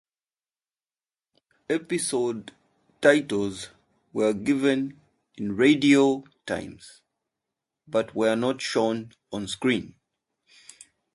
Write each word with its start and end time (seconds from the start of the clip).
Episode 1.69 2.53
titles 3.01 3.69
were 4.13 4.33
given 4.33 4.99
in 5.37 5.55
"Radio 5.55 6.23
Times", 6.47 7.03
but 7.87 8.15
were 8.15 8.35
not 8.35 8.61
shown 8.63 9.11
on 9.31 9.47
screen. 9.47 9.93